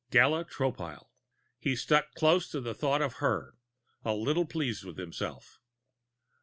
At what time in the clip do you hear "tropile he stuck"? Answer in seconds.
0.45-2.15